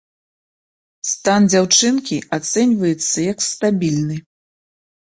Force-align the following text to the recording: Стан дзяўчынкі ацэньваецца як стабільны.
Стан 1.11 1.41
дзяўчынкі 1.51 2.17
ацэньваецца 2.39 3.17
як 3.31 3.39
стабільны. 3.51 4.15